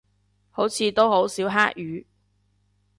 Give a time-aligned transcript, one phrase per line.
[0.49, 2.07] 好似都好少黑雨